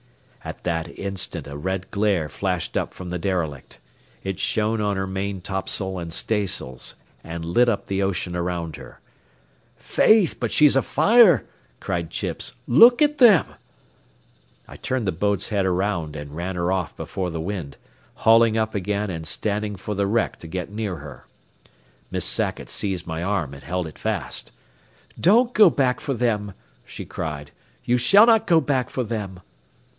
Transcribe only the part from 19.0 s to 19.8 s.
and standing